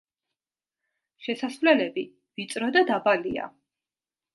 შესასვლელები 1.27 2.07
ვიწრო 2.41 2.75
და 2.79 2.87
დაბალია. 2.93 3.51